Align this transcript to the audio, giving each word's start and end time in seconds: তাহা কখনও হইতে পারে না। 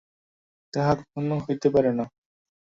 তাহা 0.73 0.93
কখনও 0.99 1.37
হইতে 1.45 1.67
পারে 1.73 1.91
না। 1.97 2.05